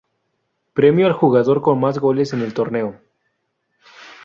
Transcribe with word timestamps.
Premio 0.73 1.05
al 1.05 1.13
jugador 1.13 1.61
con 1.61 1.79
más 1.79 1.99
goles 1.99 2.33
en 2.33 2.41
el 2.41 2.55
torneo. 2.55 2.99